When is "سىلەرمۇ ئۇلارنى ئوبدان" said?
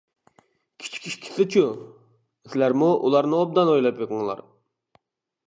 2.55-3.75